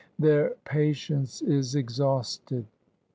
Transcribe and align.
Their 0.17 0.55
patience 0.65 1.43
is 1.43 1.75
exhausted.' 1.75 2.65